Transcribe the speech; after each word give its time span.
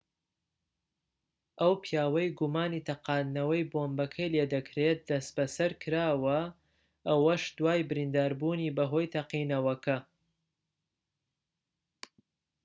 ئەو 1.59 1.73
پیاوەی 1.83 2.33
گومانی 2.39 2.85
تەقاندنەوەی 2.89 3.69
بۆمبەکەی 3.71 4.31
لێدەکرێت 4.35 4.99
دەستبەسەرکراوە 5.09 6.39
ئەوەش 7.07 7.43
دوای 7.57 7.87
برینداربوونی 7.89 8.73
بەهۆی 8.77 9.11
تەقینەوەکە 9.15 9.97